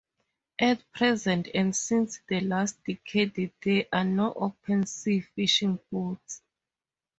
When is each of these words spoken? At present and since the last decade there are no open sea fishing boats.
At 0.57 0.81
present 0.93 1.49
and 1.53 1.75
since 1.75 2.21
the 2.27 2.39
last 2.39 2.79
decade 2.83 3.51
there 3.61 3.85
are 3.93 4.03
no 4.03 4.33
open 4.33 4.87
sea 4.87 5.19
fishing 5.19 5.77
boats. 5.91 6.41